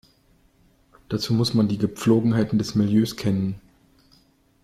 Dazu 1.09 1.31
muss 1.31 1.53
man 1.53 1.67
die 1.67 1.77
Gepflogenheiten 1.77 2.57
des 2.57 2.73
Milieus 2.73 3.17
kennen. 3.17 3.61